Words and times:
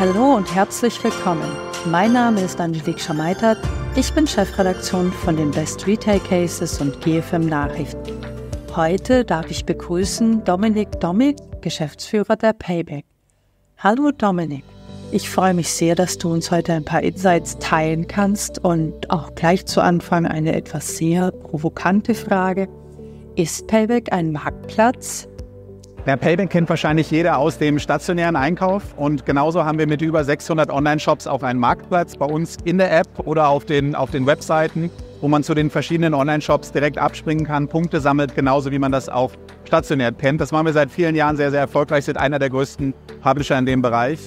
Hallo 0.00 0.36
und 0.36 0.54
herzlich 0.54 1.02
willkommen. 1.02 1.50
Mein 1.86 2.12
Name 2.12 2.40
ist 2.42 2.60
Angelique 2.60 3.00
Schmeitert. 3.00 3.58
Ich 3.96 4.12
bin 4.12 4.28
Chefredaktion 4.28 5.10
von 5.10 5.36
den 5.36 5.50
Best 5.50 5.88
Retail 5.88 6.20
Cases 6.20 6.80
und 6.80 7.00
GFM 7.00 7.46
Nachrichten. 7.46 8.20
Heute 8.76 9.24
darf 9.24 9.50
ich 9.50 9.64
begrüßen 9.64 10.44
Dominik 10.44 11.00
Domig, 11.00 11.38
Geschäftsführer 11.62 12.36
der 12.36 12.52
Payback. 12.52 13.06
Hallo 13.78 14.12
Dominik. 14.12 14.62
Ich 15.10 15.28
freue 15.28 15.52
mich 15.52 15.72
sehr, 15.72 15.96
dass 15.96 16.16
du 16.16 16.32
uns 16.32 16.52
heute 16.52 16.74
ein 16.74 16.84
paar 16.84 17.02
Insights 17.02 17.58
teilen 17.58 18.06
kannst 18.06 18.64
und 18.64 19.10
auch 19.10 19.34
gleich 19.34 19.66
zu 19.66 19.80
Anfang 19.80 20.26
eine 20.26 20.54
etwas 20.54 20.96
sehr 20.96 21.32
provokante 21.32 22.14
Frage. 22.14 22.68
Ist 23.34 23.66
Payback 23.66 24.12
ein 24.12 24.30
Marktplatz? 24.30 25.26
Der 26.06 26.16
Payback 26.16 26.48
kennt 26.50 26.68
wahrscheinlich 26.70 27.10
jeder 27.10 27.36
aus 27.38 27.58
dem 27.58 27.78
stationären 27.78 28.36
Einkauf 28.36 28.82
und 28.96 29.26
genauso 29.26 29.64
haben 29.64 29.78
wir 29.78 29.86
mit 29.86 30.00
über 30.00 30.24
600 30.24 30.70
Online-Shops 30.70 31.26
auch 31.26 31.42
einen 31.42 31.58
Marktplatz 31.58 32.16
bei 32.16 32.24
uns 32.24 32.56
in 32.64 32.78
der 32.78 32.96
App 32.96 33.08
oder 33.24 33.48
auf 33.48 33.66
den, 33.66 33.94
auf 33.94 34.10
den 34.10 34.26
Webseiten, 34.26 34.90
wo 35.20 35.28
man 35.28 35.42
zu 35.42 35.54
den 35.54 35.68
verschiedenen 35.68 36.14
Online-Shops 36.14 36.72
direkt 36.72 36.96
abspringen 36.96 37.44
kann, 37.44 37.68
Punkte 37.68 38.00
sammelt, 38.00 38.34
genauso 38.34 38.70
wie 38.70 38.78
man 38.78 38.92
das 38.92 39.08
auch 39.08 39.32
stationär 39.64 40.12
kennt. 40.12 40.40
Das 40.40 40.50
machen 40.50 40.66
wir 40.66 40.72
seit 40.72 40.90
vielen 40.90 41.14
Jahren 41.14 41.36
sehr, 41.36 41.50
sehr 41.50 41.60
erfolgreich, 41.60 42.06
sind 42.06 42.16
einer 42.16 42.38
der 42.38 42.48
größten 42.48 42.94
Publisher 43.20 43.58
in 43.58 43.66
dem 43.66 43.82
Bereich. 43.82 44.20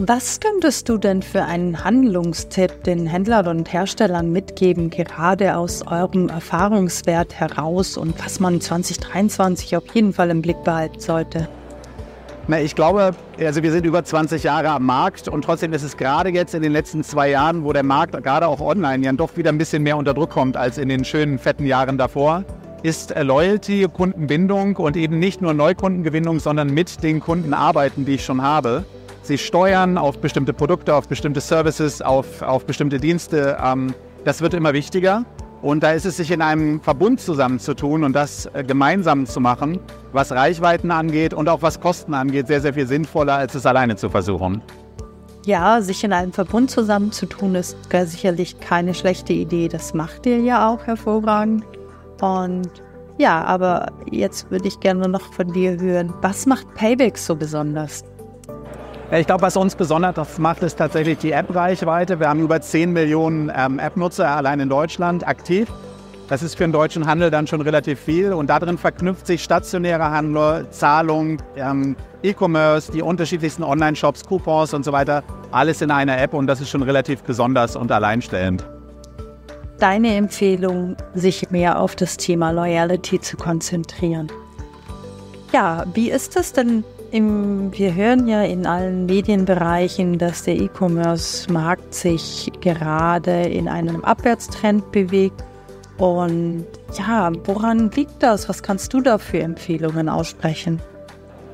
Was 0.00 0.38
könntest 0.38 0.88
du 0.88 0.96
denn 0.96 1.22
für 1.22 1.42
einen 1.42 1.82
Handlungstipp 1.82 2.84
den 2.84 3.08
Händlern 3.08 3.48
und 3.48 3.72
Herstellern 3.72 4.30
mitgeben, 4.30 4.90
gerade 4.90 5.56
aus 5.56 5.84
eurem 5.84 6.28
Erfahrungswert 6.28 7.34
heraus 7.34 7.96
und 7.96 8.14
was 8.24 8.38
man 8.38 8.60
2023 8.60 9.76
auf 9.76 9.82
jeden 9.94 10.12
Fall 10.12 10.30
im 10.30 10.40
Blick 10.40 10.62
behalten 10.62 11.00
sollte? 11.00 11.48
Na, 12.46 12.60
ich 12.60 12.76
glaube, 12.76 13.10
also 13.40 13.64
wir 13.64 13.72
sind 13.72 13.84
über 13.86 14.04
20 14.04 14.44
Jahre 14.44 14.68
am 14.70 14.86
Markt 14.86 15.26
und 15.26 15.44
trotzdem 15.44 15.72
ist 15.72 15.82
es 15.82 15.96
gerade 15.96 16.28
jetzt 16.28 16.54
in 16.54 16.62
den 16.62 16.70
letzten 16.70 17.02
zwei 17.02 17.30
Jahren, 17.30 17.64
wo 17.64 17.72
der 17.72 17.82
Markt 17.82 18.12
gerade 18.22 18.46
auch 18.46 18.60
online 18.60 19.04
ja 19.04 19.12
doch 19.14 19.36
wieder 19.36 19.50
ein 19.50 19.58
bisschen 19.58 19.82
mehr 19.82 19.96
unter 19.96 20.14
Druck 20.14 20.30
kommt 20.30 20.56
als 20.56 20.78
in 20.78 20.88
den 20.88 21.04
schönen, 21.04 21.40
fetten 21.40 21.66
Jahren 21.66 21.98
davor, 21.98 22.44
ist 22.84 23.12
Loyalty, 23.20 23.88
Kundenbindung 23.92 24.76
und 24.76 24.96
eben 24.96 25.18
nicht 25.18 25.42
nur 25.42 25.54
Neukundengewinnung, 25.54 26.38
sondern 26.38 26.72
mit 26.72 27.02
den 27.02 27.18
Kunden 27.18 27.52
arbeiten, 27.52 28.04
die 28.04 28.14
ich 28.14 28.24
schon 28.24 28.42
habe 28.42 28.84
sie 29.28 29.38
steuern 29.38 29.96
auf 29.96 30.18
bestimmte 30.18 30.52
Produkte, 30.52 30.94
auf 30.94 31.06
bestimmte 31.06 31.40
Services, 31.40 32.02
auf, 32.02 32.42
auf 32.42 32.66
bestimmte 32.66 32.98
Dienste. 32.98 33.56
Ähm, 33.62 33.94
das 34.24 34.40
wird 34.40 34.54
immer 34.54 34.72
wichtiger. 34.72 35.24
Und 35.60 35.82
da 35.82 35.92
ist 35.92 36.06
es 36.06 36.16
sich 36.16 36.30
in 36.30 36.40
einem 36.40 36.80
Verbund 36.80 37.20
zusammenzutun 37.20 38.04
und 38.04 38.12
das 38.12 38.46
äh, 38.46 38.62
gemeinsam 38.64 39.26
zu 39.26 39.40
machen, 39.40 39.80
was 40.12 40.30
Reichweiten 40.30 40.90
angeht 40.90 41.34
und 41.34 41.48
auch 41.48 41.62
was 41.62 41.80
Kosten 41.80 42.14
angeht, 42.14 42.46
sehr, 42.46 42.60
sehr 42.60 42.74
viel 42.74 42.86
sinnvoller, 42.86 43.34
als 43.34 43.54
es 43.54 43.66
alleine 43.66 43.96
zu 43.96 44.08
versuchen. 44.08 44.62
Ja, 45.46 45.80
sich 45.80 46.04
in 46.04 46.12
einem 46.12 46.32
Verbund 46.32 46.70
zusammenzutun, 46.70 47.54
ist 47.54 47.76
sicherlich 47.90 48.60
keine 48.60 48.94
schlechte 48.94 49.32
Idee. 49.32 49.68
Das 49.68 49.94
macht 49.94 50.26
ihr 50.26 50.38
ja 50.38 50.68
auch 50.68 50.86
hervorragend. 50.86 51.64
Und 52.20 52.68
ja, 53.18 53.42
aber 53.44 53.86
jetzt 54.10 54.50
würde 54.50 54.68
ich 54.68 54.78
gerne 54.78 55.08
noch 55.08 55.32
von 55.32 55.52
dir 55.52 55.80
hören, 55.80 56.12
was 56.20 56.46
macht 56.46 56.72
Payback 56.74 57.18
so 57.18 57.34
besonders? 57.34 58.04
Ich 59.10 59.26
glaube, 59.26 59.40
was 59.40 59.56
uns 59.56 59.74
besonders 59.74 60.38
macht, 60.38 60.62
ist 60.62 60.76
tatsächlich 60.76 61.16
die 61.16 61.32
App-Reichweite. 61.32 62.20
Wir 62.20 62.28
haben 62.28 62.40
über 62.40 62.60
10 62.60 62.92
Millionen 62.92 63.50
ähm, 63.56 63.78
App-Nutzer 63.78 64.28
allein 64.28 64.60
in 64.60 64.68
Deutschland 64.68 65.26
aktiv. 65.26 65.66
Das 66.28 66.42
ist 66.42 66.56
für 66.56 66.64
den 66.64 66.72
deutschen 66.72 67.06
Handel 67.06 67.30
dann 67.30 67.46
schon 67.46 67.62
relativ 67.62 67.98
viel. 68.00 68.34
Und 68.34 68.50
darin 68.50 68.76
verknüpft 68.76 69.26
sich 69.26 69.42
stationäre 69.42 70.10
Handel, 70.10 70.68
Zahlung, 70.68 71.38
ähm, 71.56 71.96
E-Commerce, 72.22 72.92
die 72.92 73.00
unterschiedlichsten 73.00 73.62
Online-Shops, 73.62 74.26
Coupons 74.26 74.74
und 74.74 74.84
so 74.84 74.92
weiter. 74.92 75.24
Alles 75.52 75.80
in 75.80 75.90
einer 75.90 76.20
App 76.20 76.34
und 76.34 76.46
das 76.46 76.60
ist 76.60 76.68
schon 76.68 76.82
relativ 76.82 77.22
besonders 77.22 77.76
und 77.76 77.90
alleinstellend. 77.90 78.66
Deine 79.78 80.16
Empfehlung, 80.16 80.96
sich 81.14 81.50
mehr 81.50 81.80
auf 81.80 81.96
das 81.96 82.18
Thema 82.18 82.50
Loyalty 82.50 83.18
zu 83.22 83.38
konzentrieren. 83.38 84.30
Ja, 85.50 85.86
wie 85.94 86.10
ist 86.10 86.36
es 86.36 86.52
denn 86.52 86.84
im, 87.10 87.72
wir 87.72 87.94
hören 87.94 88.28
ja 88.28 88.42
in 88.42 88.66
allen 88.66 89.06
Medienbereichen, 89.06 90.18
dass 90.18 90.44
der 90.44 90.56
E-Commerce-Markt 90.56 91.94
sich 91.94 92.50
gerade 92.60 93.42
in 93.42 93.68
einem 93.68 94.04
Abwärtstrend 94.04 94.92
bewegt. 94.92 95.44
Und 95.96 96.66
ja, 96.96 97.32
woran 97.44 97.90
liegt 97.90 98.22
das? 98.22 98.48
Was 98.48 98.62
kannst 98.62 98.92
du 98.92 99.00
da 99.00 99.18
für 99.18 99.40
Empfehlungen 99.40 100.08
aussprechen? 100.08 100.80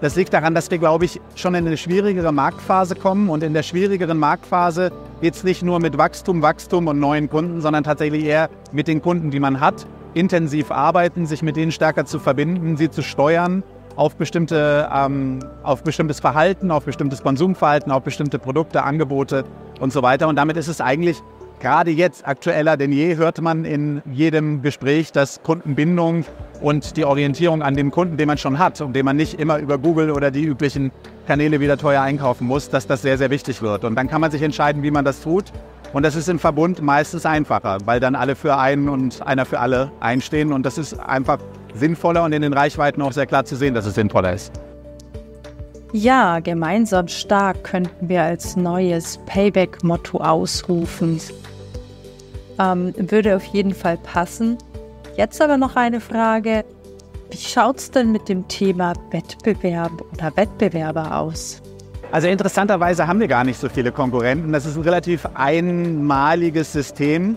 Das 0.00 0.16
liegt 0.16 0.32
daran, 0.32 0.54
dass 0.54 0.70
wir, 0.70 0.78
glaube 0.78 1.04
ich, 1.04 1.20
schon 1.34 1.54
in 1.54 1.66
eine 1.66 1.76
schwierigere 1.76 2.32
Marktphase 2.32 2.94
kommen. 2.94 3.28
Und 3.28 3.42
in 3.42 3.52
der 3.52 3.62
schwierigeren 3.62 4.16
Marktphase 4.16 4.92
geht 5.20 5.34
es 5.34 5.44
nicht 5.44 5.62
nur 5.62 5.78
mit 5.78 5.98
Wachstum, 5.98 6.40
Wachstum 6.40 6.86
und 6.86 6.98
neuen 6.98 7.28
Kunden, 7.28 7.60
sondern 7.60 7.84
tatsächlich 7.84 8.24
eher 8.24 8.48
mit 8.72 8.88
den 8.88 9.02
Kunden, 9.02 9.30
die 9.30 9.40
man 9.40 9.60
hat, 9.60 9.86
intensiv 10.14 10.70
arbeiten, 10.70 11.26
sich 11.26 11.42
mit 11.42 11.56
denen 11.56 11.70
stärker 11.70 12.06
zu 12.06 12.18
verbinden, 12.18 12.78
sie 12.78 12.90
zu 12.90 13.02
steuern 13.02 13.62
auf, 13.96 14.16
bestimmte, 14.16 14.88
ähm, 14.94 15.40
auf 15.62 15.82
bestimmtes 15.82 16.20
Verhalten, 16.20 16.70
auf 16.70 16.84
bestimmtes 16.84 17.22
Konsumverhalten, 17.22 17.92
auf 17.92 18.02
bestimmte 18.02 18.38
Produkte, 18.38 18.82
Angebote 18.82 19.44
und 19.80 19.92
so 19.92 20.02
weiter. 20.02 20.28
Und 20.28 20.36
damit 20.36 20.56
ist 20.56 20.68
es 20.68 20.80
eigentlich 20.80 21.22
gerade 21.60 21.90
jetzt 21.90 22.26
aktueller 22.26 22.76
denn 22.76 22.90
je, 22.90 23.16
hört 23.16 23.40
man 23.40 23.64
in 23.64 24.02
jedem 24.10 24.62
Gespräch, 24.62 25.12
dass 25.12 25.42
Kundenbindung 25.42 26.24
und 26.60 26.96
die 26.96 27.04
Orientierung 27.04 27.62
an 27.62 27.76
den 27.76 27.90
Kunden, 27.90 28.16
den 28.16 28.26
man 28.26 28.38
schon 28.38 28.58
hat 28.58 28.80
und 28.80 28.94
den 28.94 29.04
man 29.04 29.16
nicht 29.16 29.38
immer 29.38 29.58
über 29.58 29.78
Google 29.78 30.10
oder 30.10 30.30
die 30.30 30.42
üblichen 30.42 30.90
Kanäle 31.26 31.60
wieder 31.60 31.76
teuer 31.76 32.02
einkaufen 32.02 32.46
muss, 32.46 32.70
dass 32.70 32.86
das 32.86 33.02
sehr, 33.02 33.18
sehr 33.18 33.30
wichtig 33.30 33.62
wird. 33.62 33.84
Und 33.84 33.94
dann 33.94 34.08
kann 34.08 34.20
man 34.20 34.30
sich 34.30 34.42
entscheiden, 34.42 34.82
wie 34.82 34.90
man 34.90 35.04
das 35.04 35.20
tut. 35.20 35.52
Und 35.92 36.04
das 36.04 36.16
ist 36.16 36.28
im 36.28 36.38
Verbund 36.38 36.82
meistens 36.82 37.26
einfacher, 37.26 37.78
weil 37.84 38.00
dann 38.00 38.14
alle 38.14 38.36
für 38.36 38.56
einen 38.56 38.88
und 38.88 39.26
einer 39.26 39.44
für 39.44 39.60
alle 39.60 39.90
einstehen. 40.00 40.52
Und 40.52 40.64
das 40.64 40.78
ist 40.78 40.98
einfach 40.98 41.38
sinnvoller 41.74 42.24
und 42.24 42.32
in 42.32 42.42
den 42.42 42.52
Reichweiten 42.52 43.02
auch 43.02 43.12
sehr 43.12 43.26
klar 43.26 43.44
zu 43.44 43.56
sehen, 43.56 43.74
dass 43.74 43.86
es 43.86 43.94
sinnvoller 43.94 44.32
ist. 44.32 44.52
Ja, 45.92 46.38
gemeinsam 46.38 47.08
stark 47.08 47.64
könnten 47.64 48.08
wir 48.08 48.22
als 48.22 48.56
neues 48.56 49.18
Payback-Motto 49.26 50.18
ausrufen. 50.18 51.20
Ähm, 52.60 52.94
würde 52.96 53.34
auf 53.34 53.44
jeden 53.46 53.74
Fall 53.74 53.96
passen. 53.96 54.56
Jetzt 55.16 55.42
aber 55.42 55.56
noch 55.56 55.74
eine 55.74 56.00
Frage. 56.00 56.64
Wie 57.30 57.36
schaut 57.36 57.78
es 57.78 57.90
denn 57.90 58.12
mit 58.12 58.28
dem 58.28 58.46
Thema 58.48 58.92
Wettbewerb 59.10 59.92
oder 60.12 60.36
Wettbewerber 60.36 61.16
aus? 61.16 61.60
Also 62.12 62.28
interessanterweise 62.28 63.06
haben 63.06 63.20
wir 63.20 63.28
gar 63.28 63.44
nicht 63.44 63.58
so 63.58 63.68
viele 63.68 63.92
Konkurrenten. 63.92 64.52
Das 64.52 64.66
ist 64.66 64.76
ein 64.76 64.82
relativ 64.82 65.26
einmaliges 65.34 66.72
System. 66.72 67.36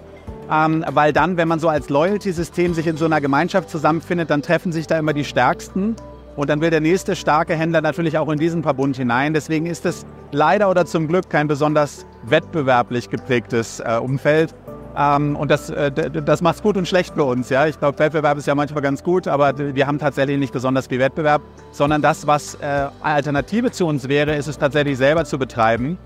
Ähm, 0.52 0.86
weil 0.92 1.14
dann, 1.14 1.38
wenn 1.38 1.48
man 1.48 1.60
so 1.60 1.70
als 1.70 1.90
Loyalty-System 1.90 2.74
sich 2.74 2.88
in 2.88 2.98
so 2.98 3.06
einer 3.06 3.22
Gemeinschaft 3.22 3.70
zusammenfindet, 3.70 4.30
dann 4.30 4.42
treffen 4.42 4.72
sich 4.72 4.88
da 4.88 4.98
immer 4.98 5.14
die 5.14 5.24
Stärksten. 5.24 5.96
Und 6.36 6.50
dann 6.50 6.62
will 6.62 6.72
der 6.72 6.82
nächste 6.82 7.16
starke 7.16 7.56
Händler 7.56 7.82
natürlich 7.82 8.18
auch 8.18 8.30
in 8.30 8.40
diesen 8.40 8.64
Verbund 8.64 8.98
hinein. 8.98 9.34
Deswegen 9.34 9.68
ist 9.68 9.86
es 9.86 10.06
leider 10.32 10.70
oder 10.70 10.86
zum 10.86 11.08
Glück 11.08 11.30
kein 11.30 11.48
besonders 11.48 12.06
wettbewerblich 12.24 13.10
geprägtes 13.10 13.80
äh, 13.80 14.00
Umfeld. 14.02 14.54
Ähm, 14.98 15.36
und 15.36 15.50
das, 15.50 15.70
äh, 15.70 15.92
das 15.92 16.42
macht 16.42 16.56
es 16.56 16.64
gut 16.64 16.78
und 16.78 16.88
schlecht 16.88 17.14
für 17.14 17.24
uns. 17.24 17.50
Ja? 17.50 17.68
Ich 17.68 17.80
glaube, 17.80 18.00
Wettbewerb 18.00 18.38
ist 18.38 18.48
ja 18.48 18.56
manchmal 18.56 18.82
ganz 18.82 19.04
gut, 19.04 19.28
aber 19.28 19.76
wir 19.76 19.88
haben 19.88 20.00
tatsächlich 20.00 20.38
nicht 20.38 20.54
besonders 20.54 20.88
viel 20.88 21.00
Wettbewerb, 21.00 21.42
sondern 21.72 22.02
das, 22.02 22.28
was 22.28 22.56
äh, 22.56 22.88
Alternative 23.02 23.72
zu 23.72 23.86
uns 23.86 24.08
wäre, 24.08 24.36
ist 24.36 24.48
es 24.48 24.58
tatsächlich 24.58 24.98
selber 24.98 25.26
zu 25.26 25.38
betreiben. 25.38 25.98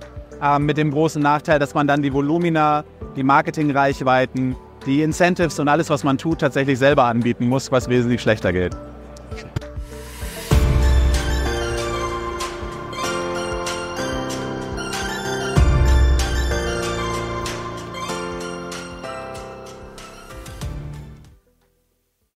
Äh, 0.41 0.59
mit 0.59 0.77
dem 0.77 0.91
großen 0.91 1.21
Nachteil, 1.21 1.59
dass 1.59 1.73
man 1.73 1.87
dann 1.87 2.01
die 2.01 2.13
Volumina, 2.13 2.83
die 3.17 3.23
Marketingreichweiten, 3.23 4.55
die 4.85 5.01
Incentives 5.01 5.59
und 5.59 5.67
alles, 5.67 5.89
was 5.89 6.03
man 6.03 6.17
tut, 6.17 6.39
tatsächlich 6.39 6.77
selber 6.77 7.05
anbieten 7.05 7.47
muss, 7.47 7.71
was 7.71 7.89
wesentlich 7.89 8.21
schlechter 8.21 8.53
geht. 8.53 8.77